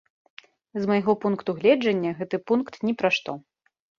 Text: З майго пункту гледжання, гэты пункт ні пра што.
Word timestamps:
З 0.85 0.89
майго 0.91 1.11
пункту 1.25 1.55
гледжання, 1.59 2.11
гэты 2.21 2.37
пункт 2.53 2.73
ні 2.89 2.93
пра 3.03 3.09
што. 3.21 3.31